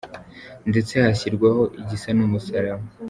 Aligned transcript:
ndetse 0.69 0.93
hashyirwaho 1.03 1.61
igisa 1.79 2.09
n’umusaraba. 2.17 2.85